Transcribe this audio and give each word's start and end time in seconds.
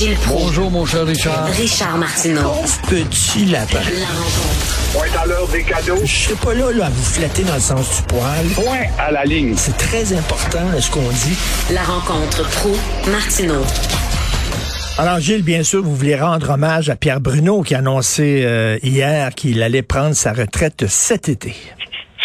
Gilles 0.00 0.16
Proulx. 0.16 0.46
Bonjour, 0.46 0.70
mon 0.70 0.86
cher 0.86 1.04
Richard. 1.04 1.46
Richard 1.48 1.98
Martineau. 1.98 2.54
Petit 2.88 3.44
lapin. 3.44 3.84
La 4.00 4.06
rencontre. 4.06 4.92
Point 4.94 5.20
à 5.22 5.26
l'heure 5.26 5.48
des 5.48 5.62
cadeaux. 5.62 6.00
Je 6.02 6.06
serai 6.06 6.34
pas 6.42 6.54
là, 6.54 6.72
là 6.72 6.86
à 6.86 6.88
vous 6.88 7.02
flatter 7.02 7.42
dans 7.42 7.52
le 7.52 7.60
sens 7.60 8.00
du 8.00 8.06
poil. 8.08 8.46
Point 8.54 8.88
à 8.98 9.10
la 9.10 9.24
ligne. 9.24 9.52
C'est 9.58 9.76
très 9.76 10.14
important 10.16 10.64
ce 10.80 10.90
qu'on 10.90 11.06
dit. 11.06 11.36
La 11.74 11.82
rencontre 11.82 12.48
pro 12.48 12.70
martineau 13.10 13.60
Alors 14.96 15.20
Gilles, 15.20 15.42
bien 15.42 15.62
sûr, 15.62 15.82
vous 15.82 15.94
voulez 15.94 16.16
rendre 16.16 16.48
hommage 16.48 16.88
à 16.88 16.96
Pierre 16.96 17.20
Bruno 17.20 17.60
qui 17.60 17.74
a 17.74 17.80
annoncé 17.80 18.42
euh, 18.46 18.78
hier 18.82 19.34
qu'il 19.34 19.62
allait 19.62 19.82
prendre 19.82 20.14
sa 20.14 20.32
retraite 20.32 20.86
cet 20.86 21.28
été. 21.28 21.52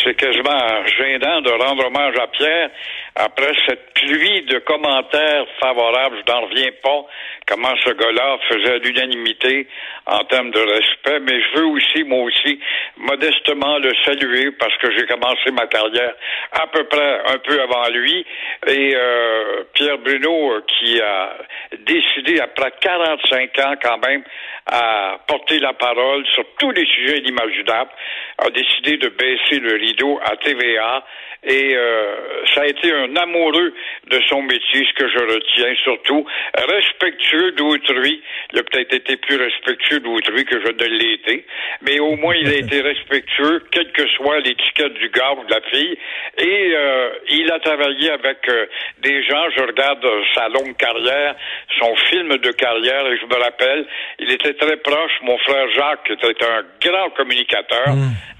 C'est 0.01 0.15
quasiment 0.15 0.63
gênant 0.97 1.41
de 1.41 1.51
rendre 1.51 1.87
hommage 1.87 2.15
à 2.23 2.27
Pierre 2.27 2.69
après 3.15 3.53
cette 3.65 3.93
pluie 3.93 4.41
de 4.43 4.59
commentaires 4.59 5.45
favorables. 5.59 6.17
Je 6.27 6.33
n'en 6.33 6.41
reviens 6.41 6.71
pas 6.83 7.05
comment 7.47 7.73
ce 7.83 7.91
gars-là 7.91 8.37
faisait 8.49 8.79
l'unanimité 8.79 9.67
en 10.05 10.23
termes 10.25 10.51
de 10.51 10.59
respect, 10.59 11.19
mais 11.21 11.41
je 11.41 11.59
veux 11.59 11.65
aussi, 11.67 12.03
moi 12.03 12.23
aussi, 12.23 12.59
modestement 12.97 13.77
le 13.77 13.91
saluer 14.03 14.51
parce 14.59 14.75
que 14.77 14.91
j'ai 14.91 15.05
commencé 15.05 15.49
ma 15.51 15.65
carrière 15.67 16.13
à 16.51 16.67
peu 16.67 16.83
près 16.85 17.21
un 17.27 17.37
peu 17.37 17.61
avant 17.61 17.87
lui. 17.89 18.25
Et 18.67 18.93
euh, 18.95 19.63
Pierre 19.73 19.97
Bruno, 19.99 20.61
qui 20.67 20.99
a 20.99 21.37
décidé 21.79 22.39
après 22.41 22.73
45 22.81 23.59
ans 23.59 23.75
quand 23.81 24.05
même 24.05 24.23
à 24.65 25.19
porter 25.27 25.59
la 25.59 25.73
parole 25.73 26.25
sur 26.33 26.43
tous 26.59 26.71
les 26.71 26.85
sujets 26.85 27.19
inimaginables, 27.19 27.91
a 28.39 28.49
décidé 28.49 28.97
de 28.97 29.09
baisser 29.09 29.59
le 29.59 29.75
rideau 29.75 30.19
à 30.25 30.35
TVA 30.37 31.03
et 31.47 31.75
euh, 31.75 32.43
ça 32.53 32.61
a 32.61 32.65
été 32.65 32.91
un 32.91 33.04
amoureux 33.15 33.73
de 34.09 34.21
son 34.27 34.41
métier, 34.41 34.85
ce 34.87 34.93
que 34.93 35.09
je 35.09 35.19
retiens 35.19 35.75
surtout, 35.83 36.25
respectueux 36.67 37.51
d'autrui. 37.51 38.21
Il 38.53 38.59
a 38.59 38.63
peut-être 38.63 38.93
été 38.93 39.17
plus 39.17 39.35
respectueux 39.35 39.99
d'autrui 39.99 40.45
que 40.45 40.59
je 40.59 40.71
ne 40.71 40.97
l'ai 40.97 41.13
été, 41.13 41.45
mais 41.81 41.99
au 41.99 42.15
moins 42.15 42.35
il 42.35 42.47
a 42.49 42.55
été 42.55 42.81
respectueux, 42.91 43.63
quelle 43.71 43.91
que 43.91 44.07
soit 44.09 44.39
l'étiquette 44.39 44.93
du 44.93 45.09
gars 45.09 45.33
ou 45.33 45.45
de 45.45 45.51
la 45.51 45.61
fille, 45.61 45.97
et 46.37 46.71
euh, 46.75 47.09
il 47.29 47.51
a 47.51 47.59
travaillé 47.59 48.11
avec 48.11 48.37
euh, 48.49 48.65
des 49.01 49.23
gens, 49.23 49.49
je 49.55 49.63
regarde 49.63 50.05
sa 50.33 50.47
longue 50.49 50.75
carrière, 50.77 51.35
son 51.79 51.95
film 52.09 52.37
de 52.37 52.51
carrière, 52.51 53.07
et 53.07 53.17
je 53.17 53.25
me 53.25 53.41
rappelle, 53.41 53.85
il 54.19 54.31
était 54.31 54.53
très 54.53 54.77
proche, 54.77 55.11
mon 55.21 55.37
frère 55.39 55.67
Jacques 55.75 56.09
était 56.09 56.45
un 56.45 56.63
grand 56.81 57.09
communicateur, 57.11 57.87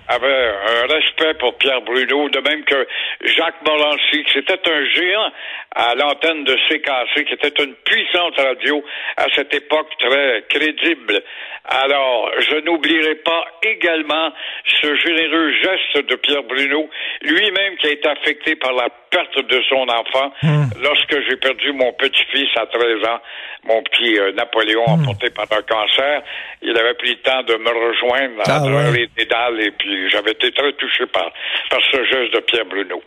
avait 0.07 0.51
un 0.83 0.87
respect 0.87 1.33
pour 1.39 1.57
Pierre 1.57 1.81
Bruno, 1.81 2.29
de 2.29 2.39
même 2.39 2.63
que 2.63 2.87
Jacques 3.23 3.61
Morancy, 3.65 4.23
qui 4.25 4.39
était 4.39 4.69
un 4.69 4.85
géant 4.93 5.31
à 5.75 5.95
l'antenne 5.95 6.43
de 6.43 6.55
CKC, 6.67 7.25
qui 7.25 7.33
était 7.33 7.63
une 7.63 7.73
puissante 7.75 8.37
radio 8.37 8.83
à 9.17 9.25
cette 9.35 9.53
époque 9.53 9.89
très 9.99 10.43
crédible. 10.49 11.21
Alors, 11.65 12.31
je 12.39 12.57
n'oublierai 12.57 13.15
pas 13.15 13.45
également 13.63 14.31
ce 14.81 14.95
généreux 14.95 15.51
geste 15.53 16.07
de 16.07 16.15
Pierre 16.15 16.43
Bruno, 16.43 16.89
lui-même 17.21 17.77
qui 17.77 17.87
a 17.87 17.91
été 17.91 18.07
affecté 18.07 18.55
par 18.55 18.73
la 18.73 18.89
perte 19.15 19.47
de 19.47 19.59
son 19.69 19.87
enfant 19.87 20.27
lorsque 20.83 21.15
j'ai 21.29 21.37
perdu 21.37 21.71
mon 21.73 21.91
petit-fils 21.93 22.49
à 22.57 22.65
13 22.65 22.81
ans, 23.07 23.19
mon 23.67 23.81
petit 23.83 24.19
euh, 24.19 24.31
Napoléon 24.33 24.83
emporté 24.85 25.29
par 25.29 25.45
un 25.51 25.61
cancer. 25.63 26.21
Il 26.61 26.77
avait 26.77 26.93
pris 26.95 27.11
le 27.15 27.21
temps 27.23 27.41
de 27.47 27.55
me 27.57 27.69
rejoindre 27.69 28.41
à 28.41 28.55
Ah, 28.55 28.59
travers 28.59 28.91
ouais. 28.91 28.97
les 28.99 29.09
dédales 29.17 29.59
et 29.61 29.71
puis 29.71 30.09
j'avais 30.11 30.31
été 30.31 30.51
très 30.51 30.73
touché 30.73 31.05
par, 31.11 31.31
par 31.71 31.79
ce 31.91 31.97
geste 31.97 32.33
de 32.35 32.39
Pierre 32.41 32.65
Bruno. 32.69 33.01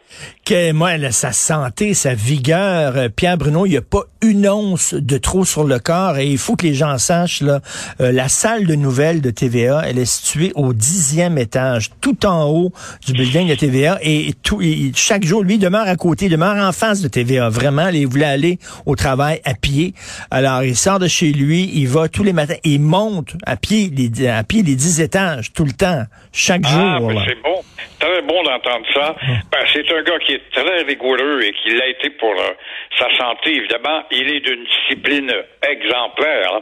Que, 0.46 0.72
moi, 0.72 0.96
là, 0.96 1.10
sa 1.12 1.32
santé, 1.32 1.92
sa 1.94 2.14
vigueur, 2.14 2.96
euh, 2.96 3.08
Pierre 3.14 3.36
Bruno, 3.36 3.66
il 3.66 3.70
n'y 3.70 3.76
a 3.76 3.82
pas 3.82 4.04
une 4.22 4.48
once 4.48 4.94
de 4.94 5.18
trop 5.18 5.44
sur 5.44 5.64
le 5.64 5.78
corps 5.78 6.16
et 6.18 6.26
il 6.26 6.38
faut 6.38 6.56
que 6.56 6.66
les 6.66 6.74
gens 6.74 6.96
sachent, 6.98 7.42
là, 7.42 7.60
euh, 8.00 8.10
la 8.12 8.28
salle 8.28 8.66
de 8.66 8.74
nouvelles 8.74 9.20
de 9.20 9.30
TVA, 9.30 9.82
elle 9.86 9.98
est 9.98 10.04
située 10.10 10.52
au 10.56 10.72
dixième 10.72 11.36
étage, 11.38 11.90
tout 12.00 12.24
en 12.26 12.46
haut 12.48 12.72
du 13.06 13.12
building 13.12 13.48
de 13.48 13.54
TVA 13.54 13.98
et 14.02 14.30
tout, 14.42 14.60
et 14.62 14.90
chaque 14.96 15.24
jour, 15.24 15.42
lui, 15.42 15.54
il 15.54 15.58
demeure 15.60 15.86
à 15.86 15.94
côté, 15.98 16.24
il 16.26 16.30
demeure 16.30 16.56
en 16.56 16.72
face 16.72 17.02
de 17.02 17.08
TVA, 17.08 17.50
vraiment, 17.50 17.88
il 17.88 18.06
voulait 18.06 18.24
aller 18.24 18.58
au 18.86 18.96
travail 18.96 19.40
à 19.44 19.52
pied. 19.52 19.92
Alors, 20.30 20.62
il 20.62 20.74
sort 20.74 20.98
de 20.98 21.06
chez 21.08 21.32
lui, 21.32 21.70
il 21.74 21.86
va 21.88 22.08
tous 22.08 22.24
les 22.24 22.32
matins, 22.32 22.54
il 22.64 22.80
monte 22.80 23.34
à 23.44 23.56
pied 23.56 23.90
les, 23.94 24.26
à 24.28 24.42
pied 24.44 24.62
les 24.62 24.74
dix 24.76 25.00
étages, 25.02 25.52
tout 25.52 25.64
le 25.66 25.72
temps, 25.72 26.04
chaque 26.32 26.62
Ah, 26.64 26.96
jour. 26.98 27.12
c'est 27.26 27.42
bon. 27.42 27.60
Très 28.00 28.22
bon 28.22 28.42
d'entendre 28.44 28.86
ça. 28.94 29.16
Ben, 29.50 29.58
c'est 29.72 29.80
un 29.92 30.02
gars 30.04 30.18
qui 30.24 30.32
est 30.34 30.42
très 30.52 30.82
rigoureux 30.86 31.40
et 31.42 31.52
qui 31.52 31.76
l'a 31.76 31.88
été 31.88 32.10
pour 32.10 32.30
euh, 32.30 32.52
sa 32.96 33.06
santé, 33.18 33.56
évidemment. 33.56 34.02
Il 34.12 34.28
est 34.30 34.40
d'une 34.40 34.64
discipline 34.64 35.32
exemplaire. 35.68 36.52
hein. 36.54 36.60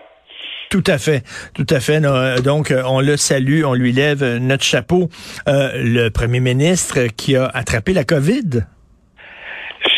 Tout 0.70 0.82
à 0.88 0.98
fait, 0.98 1.22
tout 1.54 1.66
à 1.70 1.78
fait. 1.78 2.00
Non, 2.00 2.36
Donc, 2.42 2.70
euh, 2.70 2.82
on 2.86 3.00
le 3.00 3.16
salue, 3.16 3.62
on 3.64 3.74
lui 3.74 3.92
lève 3.92 4.22
euh, 4.22 4.38
notre 4.40 4.64
chapeau. 4.64 5.08
Euh, 5.46 5.70
le 5.76 6.08
premier 6.08 6.40
ministre 6.40 7.06
qui 7.16 7.36
a 7.36 7.46
attrapé 7.46 7.92
la 7.92 8.02
COVID. 8.04 8.64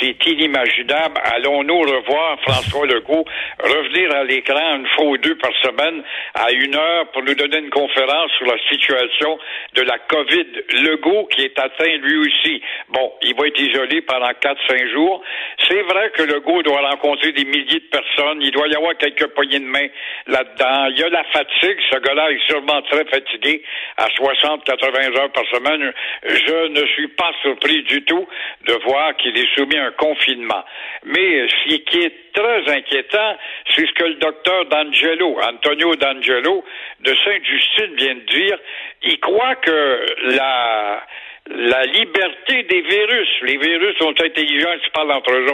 C'est 0.08 0.30
inimaginable. 0.30 1.20
Allons-nous 1.34 1.80
revoir 1.80 2.40
François 2.40 2.86
Legault? 2.86 3.26
Revenir 3.60 4.14
à 4.14 4.24
l'écran 4.24 4.76
une 4.76 4.86
fois 4.94 5.04
ou 5.04 5.18
deux 5.18 5.36
par 5.36 5.52
semaine 5.62 6.02
à 6.34 6.50
une 6.50 6.74
heure 6.74 7.10
pour 7.12 7.22
nous 7.22 7.34
donner 7.34 7.58
une 7.58 7.68
conférence 7.68 8.30
sur 8.38 8.46
la 8.46 8.56
situation 8.70 9.38
de 9.74 9.82
la 9.82 9.98
COVID. 9.98 10.46
Legault 10.82 11.26
qui 11.26 11.42
est 11.42 11.58
atteint 11.58 11.96
lui 12.00 12.16
aussi. 12.20 12.62
Bon, 12.88 13.12
il 13.22 13.34
va 13.36 13.48
être 13.48 13.60
isolé 13.60 14.00
pendant 14.00 14.30
4-5 14.30 14.92
jours. 14.92 15.22
C'est 15.68 15.82
vrai 15.82 16.10
que 16.16 16.22
Legault 16.22 16.62
doit 16.62 16.88
rencontrer 16.88 17.32
des 17.32 17.44
milliers 17.44 17.80
de 17.80 17.90
personnes. 17.90 18.40
Il 18.40 18.50
doit 18.50 18.68
y 18.68 18.76
avoir 18.76 18.96
quelques 18.96 19.26
poignées 19.34 19.60
de 19.60 19.66
main 19.66 19.88
là-dedans. 20.26 20.86
Il 20.86 21.00
y 21.00 21.02
a 21.02 21.10
la 21.10 21.24
fatigue. 21.24 21.78
Ce 21.90 21.98
gars-là 21.98 22.30
est 22.30 22.48
sûrement 22.48 22.80
très 22.82 23.04
fatigué 23.04 23.62
à 23.98 24.06
60-80 24.06 25.18
heures 25.18 25.32
par 25.32 25.44
semaine. 25.52 25.92
Je 26.22 26.68
ne 26.68 26.86
suis 26.94 27.08
pas 27.08 27.32
surpris 27.42 27.82
du 27.82 28.02
tout 28.04 28.26
de 28.64 28.72
voir 28.84 29.14
qu'il 29.16 29.36
est 29.36 29.54
soumis 29.54 29.76
à 29.76 29.86
un 29.86 29.97
confinement. 29.98 30.64
Mais 31.04 31.46
ce 31.48 31.76
qui 31.76 31.98
est 32.00 32.32
très 32.32 32.68
inquiétant, 32.70 33.36
c'est 33.74 33.86
ce 33.86 33.92
que 33.92 34.04
le 34.04 34.14
docteur 34.14 34.64
D'Angelo, 34.66 35.38
Antonio 35.42 35.94
D'Angelo, 35.96 36.64
de 37.00 37.14
Sainte-Justine 37.24 37.94
vient 37.96 38.14
de 38.14 38.20
dire. 38.20 38.58
Il 39.02 39.20
croit 39.20 39.56
que 39.56 40.06
la, 40.36 41.02
la 41.50 41.84
liberté 41.84 42.62
des 42.64 42.80
virus, 42.82 43.28
les 43.42 43.56
virus 43.56 43.96
sont 43.98 44.14
intelligents, 44.20 44.72
ils 44.74 44.86
se 44.86 44.90
parlent 44.90 45.12
entre 45.12 45.32
eux 45.32 45.46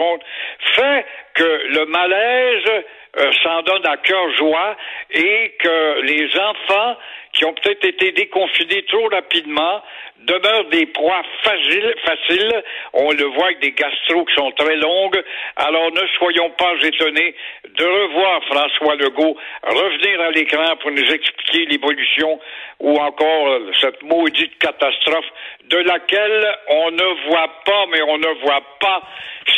fait 0.76 1.06
que 1.34 1.62
le 1.68 1.86
malaise 1.86 2.84
euh, 3.18 3.32
s'en 3.42 3.62
donne 3.62 3.86
à 3.86 3.96
cœur 3.98 4.32
joie 4.36 4.76
et 5.10 5.54
que 5.58 6.00
les 6.02 6.28
enfants 6.38 6.96
qui 7.32 7.44
ont 7.44 7.52
peut-être 7.54 7.84
été 7.84 8.12
déconfinés 8.12 8.84
trop 8.84 9.08
rapidement 9.08 9.82
demeurent 10.20 10.68
des 10.70 10.86
proies 10.86 11.22
faciles, 11.42 11.94
faciles. 12.04 12.62
On 12.92 13.10
le 13.10 13.24
voit 13.24 13.46
avec 13.46 13.60
des 13.60 13.72
gastros 13.72 14.24
qui 14.24 14.34
sont 14.34 14.50
très 14.52 14.76
longues. 14.76 15.22
Alors 15.56 15.90
ne 15.92 16.06
soyons 16.18 16.50
pas 16.50 16.74
étonnés 16.82 17.34
de 17.76 17.84
revoir 17.84 18.42
François 18.44 18.94
Legault 18.96 19.36
revenir 19.64 20.20
à 20.20 20.30
l'écran 20.30 20.76
pour 20.80 20.92
nous 20.92 21.12
expliquer 21.12 21.66
l'évolution 21.66 22.40
ou 22.80 22.96
encore 22.98 23.48
euh, 23.48 23.70
cette 23.80 24.02
maudite 24.02 24.56
catastrophe 24.58 25.26
de 25.70 25.76
laquelle 25.78 26.44
on 26.70 26.90
ne 26.90 27.28
voit 27.28 27.50
pas, 27.64 27.84
mais 27.90 28.02
on 28.02 28.18
ne 28.18 28.40
voit 28.44 28.62
pas 28.80 29.02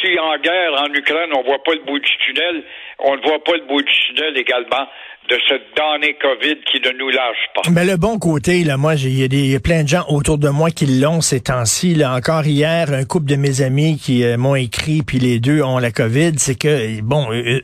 si 0.01 0.19
en 0.19 0.37
guerre 0.39 0.73
en 0.81 0.93
Ukraine 0.95 1.31
on 1.37 1.43
voit 1.43 1.63
pas 1.65 1.75
le 1.75 1.85
bout 1.85 1.99
du 1.99 2.11
tunnel, 2.27 2.63
on 3.01 3.17
ne 3.17 3.23
voit 3.23 3.43
pas 3.45 3.53
le 3.57 3.67
bout 3.67 3.83
du 3.83 3.93
tunnel 4.09 4.37
également 4.39 4.87
de 5.29 5.37
cette 5.49 5.63
damnée 5.77 6.15
COVID 6.23 6.57
qui 6.71 6.81
ne 6.81 6.91
nous 6.97 7.09
lâche 7.11 7.47
pas. 7.55 7.63
Mais 7.73 7.85
le 7.85 7.97
bon 7.97 8.19
côté, 8.21 8.63
là, 8.63 8.77
moi, 8.77 8.95
j'ai- 8.95 9.09
il 9.09 9.19
y, 9.19 9.25
a 9.25 9.29
des- 9.29 9.39
il 9.39 9.51
y 9.51 9.57
a 9.57 9.61
plein 9.61 9.83
de 9.83 9.89
gens 9.89 10.05
autour 10.09 10.39
de 10.39 10.49
moi 10.49 10.71
qui 10.71 10.87
l'ont 10.87 11.21
ces 11.21 11.41
temps-ci. 11.41 11.95
Là, 11.97 12.15
encore 12.15 12.47
hier, 12.47 12.93
un 12.93 13.05
couple 13.05 13.27
de 13.27 13.35
mes 13.37 13.61
amis 13.63 13.99
qui 13.99 14.23
euh, 14.23 14.37
m'ont 14.37 14.55
écrit, 14.55 15.03
puis 15.05 15.19
les 15.19 15.41
deux 15.41 15.63
ont 15.63 15.79
la 15.79 15.91
COVID, 15.91 16.39
c'est 16.39 16.57
que, 16.57 17.01
bon, 17.03 17.33
euh, 17.33 17.43
euh, 17.45 17.61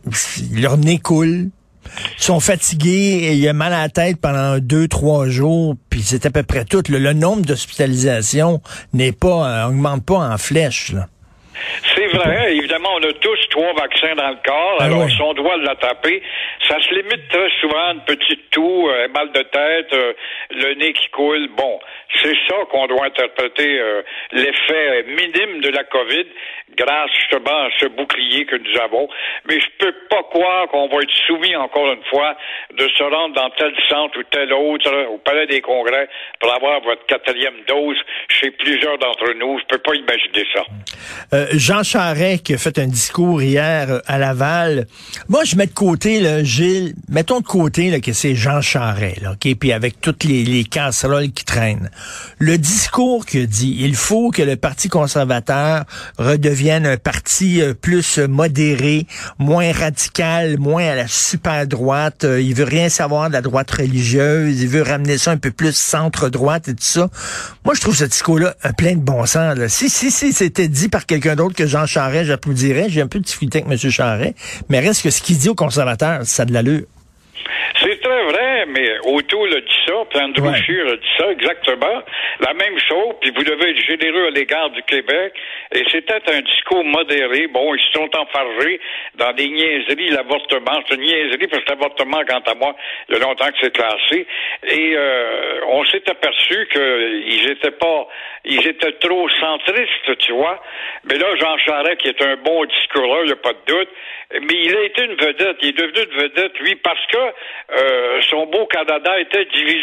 leur 0.60 0.76
nez 0.76 0.98
coule. 0.98 1.50
Ils 2.18 2.22
sont 2.22 2.40
fatigués, 2.40 3.20
et 3.22 3.32
il 3.34 3.48
a 3.48 3.52
mal 3.52 3.72
à 3.72 3.82
la 3.82 3.88
tête 3.88 4.20
pendant 4.20 4.58
deux, 4.58 4.88
trois 4.88 5.28
jours, 5.28 5.76
puis 5.90 6.02
c'est 6.02 6.26
à 6.26 6.30
peu 6.30 6.42
près 6.42 6.64
tout. 6.64 6.82
Le, 6.88 7.12
nombre 7.12 7.42
d'hospitalisations 7.42 8.60
n'est 8.92 9.12
pas, 9.12 9.64
euh, 9.64 9.68
augmente 9.68 10.04
pas 10.04 10.18
en 10.18 10.38
flèche. 10.38 10.92
C'est 11.94 12.08
vrai, 12.08 12.56
évidemment, 12.56 12.88
on 13.00 13.08
a 13.08 13.12
tous 13.20 13.41
trois 13.52 13.72
vaccins 13.74 14.14
dans 14.16 14.30
le 14.30 14.38
corps, 14.44 14.76
Ah 14.80 14.84
alors 14.84 15.08
si 15.08 15.20
on 15.20 15.34
doit 15.34 15.56
l'attraper, 15.58 16.22
ça 16.68 16.80
se 16.80 16.94
limite 16.94 17.28
très 17.28 17.50
souvent 17.60 17.88
à 17.88 17.92
une 17.92 18.04
petite 18.04 18.50
toux, 18.50 18.88
euh, 18.88 19.08
mal 19.14 19.30
de 19.32 19.42
tête, 19.42 19.92
euh, 19.92 20.12
le 20.50 20.74
nez 20.74 20.92
qui 20.94 21.08
coule. 21.10 21.48
Bon, 21.56 21.78
c'est 22.22 22.34
ça 22.48 22.56
qu'on 22.70 22.86
doit 22.86 23.04
interpréter 23.04 23.78
euh, 23.78 24.02
l'effet 24.32 25.04
minime 25.06 25.60
de 25.60 25.68
la 25.68 25.84
COVID 25.84 26.26
grâce 26.76 27.10
justement 27.20 27.64
à 27.64 27.68
ce 27.78 27.86
bouclier 27.86 28.46
que 28.46 28.56
nous 28.56 28.80
avons. 28.80 29.08
Mais 29.48 29.60
je 29.60 29.66
peux 29.78 29.94
pas 30.08 30.22
croire 30.30 30.68
qu'on 30.68 30.88
va 30.88 31.02
être 31.02 31.12
soumis 31.26 31.54
encore 31.56 31.92
une 31.92 32.04
fois 32.04 32.36
de 32.74 32.88
se 32.88 33.02
rendre 33.02 33.34
dans 33.34 33.50
tel 33.50 33.72
centre 33.88 34.18
ou 34.18 34.22
tel 34.30 34.52
autre 34.52 34.90
au 35.10 35.18
Palais 35.18 35.46
des 35.46 35.60
Congrès 35.60 36.08
pour 36.40 36.52
avoir 36.54 36.80
votre 36.80 37.04
quatrième 37.06 37.62
dose 37.68 37.98
chez 38.28 38.50
plusieurs 38.52 38.98
d'entre 38.98 39.32
nous. 39.34 39.58
Je 39.58 39.64
peux 39.66 39.78
pas 39.78 39.94
imaginer 39.94 40.46
ça. 40.54 40.62
Euh, 41.34 41.46
Jean 41.52 41.82
Charest 41.82 42.46
qui 42.46 42.54
a 42.54 42.58
fait 42.58 42.78
un 42.78 42.86
discours 42.86 43.41
euh, 43.42 44.00
à 44.06 44.18
Laval. 44.18 44.86
Moi, 45.28 45.44
je 45.44 45.56
mets 45.56 45.66
de 45.66 45.72
côté, 45.72 46.44
Gilles, 46.44 46.94
mettons 47.08 47.40
de 47.40 47.46
côté 47.46 48.00
que 48.00 48.12
c'est 48.12 48.34
Jean 48.34 48.60
Charest, 48.60 49.20
là, 49.20 49.34
puis 49.38 49.72
avec 49.72 50.00
toutes 50.00 50.24
les, 50.24 50.44
les 50.44 50.64
casseroles 50.64 51.30
qui 51.32 51.44
traînent. 51.44 51.90
Le 52.38 52.58
discours 52.58 53.26
que 53.26 53.38
dit, 53.38 53.76
il 53.80 53.94
faut 53.94 54.30
que 54.30 54.42
le 54.42 54.56
Parti 54.56 54.88
conservateur 54.88 55.84
redevienne 56.18 56.86
un 56.86 56.96
parti 56.96 57.60
euh, 57.60 57.74
plus 57.74 58.18
modéré, 58.18 59.06
moins 59.38 59.72
radical, 59.72 60.58
moins 60.58 60.84
à 60.84 60.94
la 60.94 61.08
super 61.08 61.66
droite. 61.66 62.24
Euh, 62.24 62.40
il 62.40 62.54
veut 62.54 62.64
rien 62.64 62.88
savoir 62.88 63.28
de 63.28 63.32
la 63.32 63.42
droite 63.42 63.70
religieuse. 63.70 64.60
Il 64.60 64.68
veut 64.68 64.82
ramener 64.82 65.18
ça 65.18 65.32
un 65.32 65.36
peu 65.36 65.50
plus 65.50 65.74
centre-droite 65.74 66.68
et 66.68 66.74
tout 66.74 66.84
ça. 66.84 67.08
Moi, 67.64 67.74
je 67.74 67.80
trouve 67.80 67.96
ce 67.96 68.04
discours-là 68.04 68.54
plein 68.76 68.94
de 68.94 69.00
bon 69.00 69.26
sens. 69.26 69.58
Si, 69.68 69.88
si, 69.88 70.10
si 70.10 70.32
c'était 70.32 70.68
dit 70.68 70.88
par 70.88 71.06
quelqu'un 71.06 71.36
d'autre 71.36 71.54
que 71.54 71.66
Jean 71.66 71.86
Charest, 71.86 72.26
j'applaudirais. 72.26 72.86
J'ai 72.88 73.02
un 73.02 73.06
peu 73.06 73.20
de 73.22 73.26
difficulté 73.26 73.62
avec 73.64 73.70
M. 73.70 73.90
Charest. 73.90 74.34
Mais 74.68 74.80
reste 74.80 75.02
que 75.02 75.10
ce 75.10 75.22
qu'il 75.22 75.38
dit 75.38 75.48
aux 75.48 75.54
conservateurs, 75.54 76.24
ça 76.24 76.42
a 76.42 76.46
de 76.46 76.52
l'allure. 76.52 76.84
C'est 77.80 78.00
très 78.00 78.24
vrai, 78.24 78.66
mais 78.66 78.88
O'Toole 79.04 79.56
a 79.56 79.60
dit 79.60 79.81
ça, 79.92 80.04
puis 80.08 80.20
Andrew 80.20 80.42
Ouais. 80.42 80.58
Scheer 80.62 80.86
a 80.86 80.96
dit 80.96 81.08
ça, 81.18 81.30
exactement. 81.30 82.02
La 82.40 82.54
même 82.54 82.78
chose, 82.78 83.14
puis 83.20 83.30
vous 83.34 83.44
devez 83.44 83.70
être 83.70 83.84
généreux 83.86 84.26
à 84.26 84.30
l'égard 84.30 84.70
du 84.70 84.82
Québec. 84.82 85.32
Et 85.74 85.84
c'était 85.90 86.20
un 86.30 86.40
discours 86.40 86.84
modéré. 86.84 87.46
Bon, 87.48 87.74
ils 87.74 87.82
se 87.82 87.92
sont 87.92 88.10
enfargés 88.16 88.80
dans 89.16 89.32
des 89.32 89.48
niaiseries, 89.48 90.10
l'avortement. 90.10 90.82
C'est 90.88 90.96
une 90.96 91.02
niaiserie, 91.02 91.46
parce 91.46 91.64
que 91.64 91.70
l'avortement, 91.70 92.20
quant 92.28 92.42
à 92.44 92.54
moi, 92.54 92.74
il 93.08 93.14
y 93.14 93.18
a 93.18 93.20
longtemps 93.20 93.48
que 93.48 93.58
c'est 93.60 93.74
classé. 93.74 94.26
Et 94.68 94.94
euh, 94.96 95.60
on 95.68 95.84
s'est 95.86 96.08
aperçu 96.08 96.68
qu'ils 96.72 97.50
étaient 97.50 97.70
pas... 97.72 98.08
Ils 98.44 98.66
étaient 98.66 98.92
trop 98.94 99.28
centristes, 99.28 100.18
tu 100.18 100.32
vois. 100.32 100.60
Mais 101.04 101.16
là, 101.16 101.36
Jean 101.36 101.56
Charest, 101.58 101.98
qui 101.98 102.08
est 102.08 102.22
un 102.22 102.36
bon 102.36 102.64
discoureur, 102.64 103.20
il 103.22 103.26
n'y 103.26 103.32
a 103.32 103.36
pas 103.36 103.52
de 103.52 103.72
doute, 103.72 103.88
mais 104.32 104.54
il 104.64 104.76
a 104.76 104.82
été 104.82 105.04
une 105.04 105.14
vedette. 105.14 105.58
Il 105.62 105.68
est 105.68 105.78
devenu 105.78 106.00
une 106.10 106.22
vedette, 106.22 106.58
lui, 106.58 106.74
parce 106.76 107.06
que 107.06 107.18
euh, 107.18 108.20
son 108.30 108.46
beau 108.46 108.66
Canada 108.66 109.20
était 109.20 109.44
divisé 109.44 109.81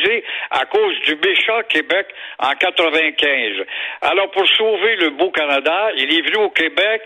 à 0.51 0.65
cause 0.65 0.99
du 1.01 1.15
méchant 1.15 1.61
Québec 1.69 2.07
en 2.39 2.51
95. 2.51 3.65
Alors, 4.01 4.31
pour 4.31 4.47
sauver 4.49 4.95
le 4.97 5.09
beau 5.11 5.31
Canada, 5.31 5.91
il 5.97 6.17
est 6.17 6.21
venu 6.21 6.37
au 6.45 6.49
Québec, 6.49 7.01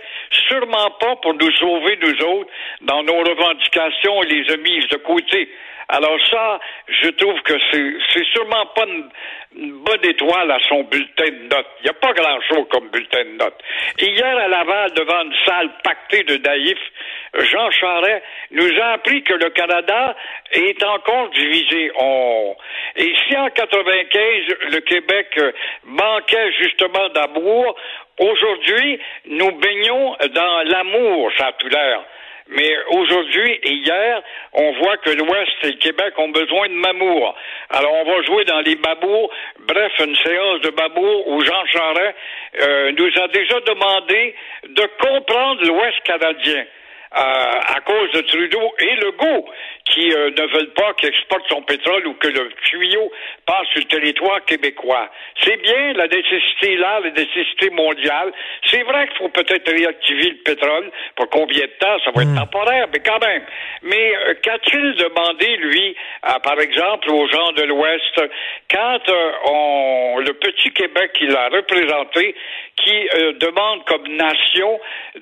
sûrement 0.48 0.92
pas 1.00 1.16
pour 1.18 1.34
nous 1.34 1.51
sauver, 1.54 1.98
nous 2.01 2.25
autres, 2.25 2.50
dans 2.81 3.04
nos 3.04 3.18
revendications, 3.18 4.24
il 4.24 4.30
les 4.30 4.54
a 4.54 4.57
mises 4.57 4.88
de 4.90 4.98
côté. 4.98 5.50
Alors 5.90 6.18
ça, 6.30 6.60
je 6.88 7.10
trouve 7.10 7.40
que 7.42 7.54
c'est, 7.72 8.24
sûrement 8.34 8.66
pas 8.75 8.86
une, 8.86 9.10
une 9.56 9.84
bonne 9.84 10.04
étoile 10.04 10.50
à 10.51 10.57
son 10.68 10.84
bulletin 10.84 11.25
de 11.25 11.56
notes. 11.56 11.68
Il 11.81 11.84
n'y 11.84 11.90
a 11.90 11.94
pas 11.94 12.13
grand-chose 12.13 12.66
comme 12.72 12.90
bulletin 12.90 13.24
de 13.25 13.38
notes. 13.38 13.62
Hier, 14.00 14.38
à 14.38 14.48
Laval, 14.48 14.92
devant 14.94 15.24
une 15.24 15.36
salle 15.45 15.69
pactée 15.84 16.24
de 16.24 16.38
naïfs, 16.38 16.92
Jean 17.39 17.71
Charest 17.71 18.24
nous 18.51 18.80
a 18.80 18.94
appris 18.94 19.24
que 19.24 19.33
le 19.33 19.50
Canada 19.50 20.15
est 20.51 20.83
encore 20.83 21.30
divisé. 21.30 21.91
Et 22.95 23.13
si 23.27 23.35
en 23.35 23.50
95, 23.50 24.71
le 24.71 24.80
Québec 24.81 25.27
euh, 25.38 25.51
manquait 25.83 26.51
justement 26.62 27.09
d'amour, 27.09 27.75
aujourd'hui, 28.19 29.00
nous 29.25 29.51
baignons 29.51 30.15
dans 30.33 30.63
l'amour, 30.69 31.31
ça 31.38 31.47
a 31.47 31.51
tout 31.53 31.69
l'air. 31.69 32.03
Mais 32.50 32.71
aujourd'hui 32.89 33.59
et 33.63 33.74
hier, 33.74 34.21
on 34.53 34.74
voit 34.74 34.97
que 34.97 35.12
l'Ouest 35.12 35.51
et 35.63 35.71
le 35.71 35.77
Québec 35.77 36.13
ont 36.18 36.30
besoin 36.30 36.68
de 36.68 36.74
mamour. 36.74 37.35
Alors 37.69 37.94
on 37.94 38.03
va 38.03 38.21
jouer 38.24 38.44
dans 38.45 38.59
les 38.59 38.75
mamours. 38.75 39.31
Bref, 39.59 39.91
une 40.00 40.15
séance 40.18 40.62
de 40.62 40.69
mamour 40.71 41.27
où 41.30 41.41
Jean 41.41 41.65
Charest 41.68 42.15
euh, 42.62 42.91
nous 42.91 43.09
a 43.24 43.27
déjà 43.30 43.59
demandé 43.62 44.35
de 44.68 44.88
comprendre 45.01 45.65
l'Ouest 45.65 46.00
canadien. 46.03 46.65
Euh, 47.15 47.75
à 47.75 47.81
cause 47.81 48.12
de 48.12 48.21
Trudeau 48.21 48.74
et 48.80 48.95
Legault, 48.95 49.45
qui 49.94 50.12
euh, 50.12 50.31
ne 50.31 50.54
veulent 50.54 50.74
pas 50.74 50.94
qu'il 50.94 51.10
exporte 51.10 51.44
son 51.50 51.62
pétrole 51.62 52.07
ou 52.07 52.16
que 52.16 52.28
le 52.28 52.50
tuyau 52.63 53.12
passe 53.45 53.68
sur 53.72 53.81
le 53.81 53.88
territoire 53.88 54.44
québécois. 54.45 55.10
C'est 55.42 55.57
bien, 55.57 55.94
la 55.94 56.07
nécessité 56.07 56.78
là, 56.78 57.00
la 57.01 57.12
nécessité 57.12 57.69
mondiale. 57.69 58.31
C'est 58.69 58.81
vrai 58.84 59.07
qu'il 59.07 59.18
faut 59.18 59.30
peut-être 59.30 59.72
réactiver 59.72 60.30
le 60.31 60.38
pétrole. 60.44 60.90
Pour 61.16 61.30
combien 61.30 61.66
de 61.66 61.72
temps? 61.80 61.98
Ça 62.04 62.12
va 62.12 62.24
être 62.24 62.36
temporaire, 62.36 62.88
mais 62.92 63.00
quand 63.00 63.24
même. 63.24 63.44
Mais 63.84 64.16
euh, 64.16 64.34
qu'a-t-il 64.42 64.95
demandé, 64.95 65.57
lui, 65.57 65.95
à, 66.24 66.40
par 66.40 66.60
exemple, 66.60 67.12
aux 67.12 67.28
gens 67.28 67.51
de 67.51 67.63
l'Ouest, 67.63 68.22
quand 68.72 69.10
euh, 69.10 69.31
on, 69.45 70.19
le 70.19 70.34
petit 70.34 70.72
Québec 70.72 71.13
qu'il 71.13 71.36
a 71.36 71.50
représenté, 71.50 72.36
qui 72.78 73.10
euh, 73.16 73.34
demande 73.34 73.86
comme 73.86 74.07
nation 74.07 74.80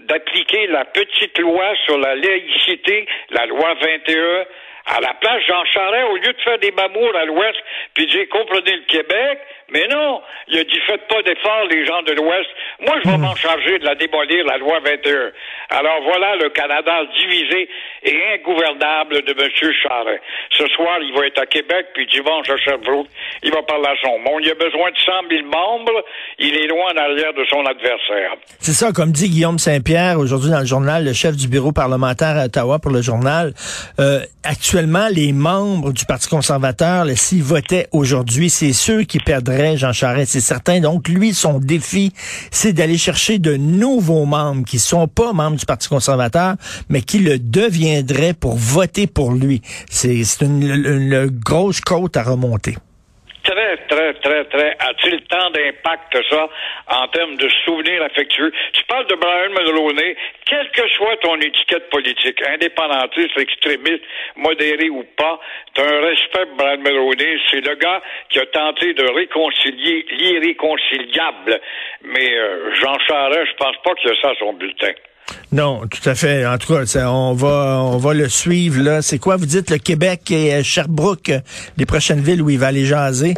d'appliquer 0.07 0.67
la 0.67 0.85
petite 0.85 1.37
loi 1.39 1.73
sur 1.85 1.97
la 1.97 2.15
laïcité, 2.15 3.05
la 3.31 3.45
loi 3.45 3.73
21, 3.81 4.45
à 4.85 4.99
la 4.99 5.13
place 5.15 5.43
Jean 5.47 5.63
Charest, 5.65 6.09
au 6.11 6.15
lieu 6.17 6.33
de 6.33 6.41
faire 6.41 6.59
des 6.59 6.71
mamours 6.71 7.15
à 7.15 7.25
l'Ouest, 7.25 7.57
puis 7.93 8.07
dire 8.07 8.27
comprenez 8.29 8.75
le 8.75 8.83
Québec, 8.83 9.39
mais 9.71 9.87
non, 9.87 10.21
il 10.49 10.59
a 10.59 10.63
dit 10.63 10.79
faites 10.85 11.07
pas 11.07 11.21
d'efforts 11.23 11.65
les 11.69 11.85
gens 11.85 12.01
de 12.03 12.11
l'Ouest. 12.11 12.49
Moi, 12.81 12.95
je 13.03 13.09
vais 13.09 13.17
m'en 13.17 13.35
charger 13.35 13.79
de 13.79 13.85
la 13.85 13.95
démolir, 13.95 14.45
la 14.45 14.57
loi 14.57 14.79
21. 14.83 15.31
Alors 15.69 16.01
voilà 16.03 16.35
le 16.35 16.49
Canada 16.49 16.91
divisé 17.17 17.69
et 18.03 18.19
ingouvernable 18.35 19.21
de 19.23 19.31
M. 19.31 19.49
Charest. 19.81 20.21
Ce 20.57 20.67
soir, 20.67 20.99
il 21.01 21.13
va 21.13 21.27
être 21.27 21.39
à 21.39 21.45
Québec, 21.45 21.87
puis 21.93 22.05
dimanche 22.07 22.49
à 22.49 22.57
Sherbrooke, 22.57 23.07
il 23.43 23.51
va 23.51 23.61
parler 23.63 23.87
à 23.87 23.95
son 24.03 24.19
monde. 24.19 24.41
Il 24.43 24.51
a 24.51 24.55
besoin 24.55 24.91
de 24.91 24.97
100 24.97 25.11
000 25.29 25.43
membres, 25.43 26.03
il 26.37 26.53
est 26.53 26.67
loin 26.67 26.91
en 26.93 26.97
arrière 26.97 27.33
de 27.33 27.45
son 27.45 27.65
adversaire. 27.65 28.35
C'est 28.59 28.73
ça, 28.73 28.91
comme 28.91 29.11
dit 29.11 29.29
Guillaume 29.29 29.59
Saint-Pierre 29.59 30.19
aujourd'hui 30.19 30.51
dans 30.51 30.59
le 30.59 30.65
journal, 30.65 31.05
le 31.05 31.13
chef 31.13 31.37
du 31.37 31.47
bureau 31.47 31.71
parlementaire 31.71 32.37
à 32.37 32.45
Ottawa 32.45 32.79
pour 32.79 32.91
le 32.91 33.01
journal. 33.01 33.53
Euh, 33.99 34.19
actuellement, 34.43 35.07
les 35.09 35.31
membres 35.31 35.93
du 35.93 36.05
Parti 36.05 36.27
conservateur, 36.27 37.05
s'ils 37.15 37.43
votaient 37.43 37.87
aujourd'hui, 37.93 38.49
c'est 38.49 38.73
ceux 38.73 39.03
qui 39.03 39.19
perdraient 39.19 39.60
Jean 39.75 39.93
Charest, 39.93 40.31
c'est 40.31 40.39
certain. 40.39 40.79
Donc, 40.79 41.07
lui, 41.07 41.33
son 41.33 41.59
défi, 41.59 42.11
c'est 42.51 42.73
d'aller 42.73 42.97
chercher 42.97 43.39
de 43.39 43.55
nouveaux 43.55 44.25
membres 44.25 44.65
qui 44.65 44.79
sont 44.79 45.07
pas 45.07 45.33
membres 45.33 45.57
du 45.57 45.65
Parti 45.65 45.87
conservateur, 45.87 46.55
mais 46.89 47.01
qui 47.01 47.19
le 47.19 47.39
deviendraient 47.39 48.33
pour 48.33 48.55
voter 48.55 49.07
pour 49.07 49.31
lui. 49.31 49.61
C'est 49.89 50.23
une, 50.41 51.27
grosse 51.43 51.81
côte 51.81 52.17
à 52.17 52.23
remonter. 52.23 52.75
Très, 53.43 53.77
très. 53.89 54.10
A-t-il 55.01 55.21
tant 55.23 55.49
d'impact 55.49 56.17
ça 56.29 56.49
en 56.87 57.07
termes 57.07 57.35
de 57.35 57.49
souvenirs 57.65 58.03
affectueux? 58.03 58.51
Tu 58.73 58.83
parles 58.83 59.07
de 59.07 59.15
Brian 59.15 59.49
Mulroney, 59.49 60.15
quelle 60.45 60.69
que 60.71 60.87
soit 60.89 61.17
ton 61.17 61.35
étiquette 61.37 61.89
politique, 61.89 62.41
indépendantiste, 62.47 63.37
extrémiste, 63.37 64.03
modéré 64.35 64.89
ou 64.89 65.03
pas, 65.17 65.39
tu 65.73 65.81
as 65.81 65.85
un 65.85 66.01
respect 66.01 66.45
pour 66.45 66.57
Brian 66.57 66.77
Mulroney. 66.77 67.39
C'est 67.49 67.65
le 67.65 67.75
gars 67.75 68.01
qui 68.29 68.39
a 68.39 68.45
tenté 68.47 68.93
de 68.93 69.09
réconcilier 69.11 70.05
l'irréconciliable. 70.11 71.59
Mais 72.03 72.37
euh, 72.37 72.73
Jean 72.75 72.97
Charest, 73.07 73.51
je 73.51 73.55
pense 73.55 73.77
pas 73.83 73.95
qu'il 73.95 74.11
a 74.11 74.21
ça 74.21 74.29
à 74.29 74.35
son 74.35 74.53
bulletin. 74.53 74.93
Non, 75.53 75.81
tout 75.87 76.09
à 76.09 76.15
fait. 76.15 76.45
En 76.45 76.57
tout 76.57 76.73
cas, 76.73 76.85
ça, 76.85 77.11
on 77.11 77.33
va 77.33 77.79
on 77.83 77.97
va 77.97 78.13
le 78.13 78.27
suivre 78.29 78.81
là. 78.81 79.01
C'est 79.01 79.17
quoi 79.19 79.35
vous 79.37 79.45
dites 79.45 79.69
le 79.69 79.77
Québec 79.77 80.29
et 80.31 80.53
euh, 80.55 80.63
Sherbrooke, 80.63 81.29
euh, 81.29 81.39
les 81.77 81.85
prochaines 81.85 82.21
villes 82.21 82.41
où 82.41 82.49
il 82.49 82.57
va 82.59 82.67
aller 82.67 82.85
jaser. 82.85 83.33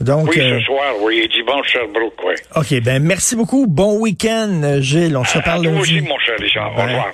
Donc 0.00 0.28
Oui, 0.30 0.40
euh, 0.40 0.58
ce 0.60 0.64
soir, 0.66 0.92
oui, 1.02 1.28
dimanche, 1.34 1.66
Sherbrooke, 1.68 2.14
oui. 2.26 2.34
OK, 2.56 2.82
ben 2.82 3.02
merci 3.02 3.36
beaucoup. 3.36 3.66
Bon 3.66 3.98
week-end, 3.98 4.60
euh, 4.62 4.80
Gilles. 4.80 5.16
On 5.16 5.24
se 5.24 5.38
reparle 5.38 5.64
lundi. 5.64 5.78
aussi, 5.80 6.00
mon 6.00 6.18
cher 6.18 6.36
Richard. 6.38 6.72
Au 6.72 6.76
Bye. 6.76 6.86
revoir. 6.86 7.12